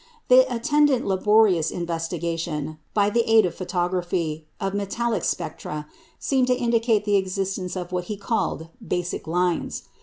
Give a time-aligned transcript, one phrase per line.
[0.29, 5.85] The attendant laborious investigation, by the aid of photography, of metallic spectra,
[6.17, 9.83] seemed to indicate the existence of what he called "basic lines."